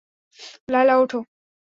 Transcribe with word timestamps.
লায়লা, 0.71 0.95
ওঠো। 0.97 1.19